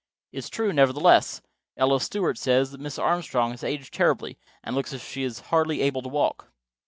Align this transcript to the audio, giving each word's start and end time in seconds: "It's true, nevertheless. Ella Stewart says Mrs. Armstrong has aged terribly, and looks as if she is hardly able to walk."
"It's 0.31 0.49
true, 0.49 0.73
nevertheless. 0.73 1.43
Ella 1.77 2.01
Stewart 2.01 2.35
says 2.35 2.75
Mrs. 2.75 3.03
Armstrong 3.03 3.51
has 3.51 3.63
aged 3.63 3.93
terribly, 3.93 4.39
and 4.63 4.75
looks 4.75 4.93
as 4.93 5.01
if 5.01 5.07
she 5.07 5.21
is 5.21 5.39
hardly 5.51 5.81
able 5.83 6.01
to 6.01 6.09
walk." 6.09 6.47